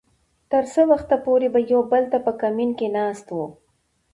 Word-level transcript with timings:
تر 0.51 0.63
څه 0.73 0.81
وخته 0.91 1.15
پورې 1.25 1.47
به 1.53 1.59
يو 1.71 1.81
بل 1.91 2.03
ته 2.11 2.17
په 2.25 2.31
کمين 2.41 2.71
کې 2.79 2.87
ناست 2.97 3.27
وو. 3.35 3.45